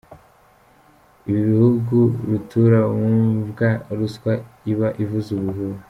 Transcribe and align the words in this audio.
ibi 1.27 1.41
bihugu 1.51 1.95
rutura 2.29 2.79
wumva 2.95 3.67
ruswa 3.99 4.31
iba 4.71 4.87
ivuza 5.03 5.29
ubuhuha. 5.37 5.79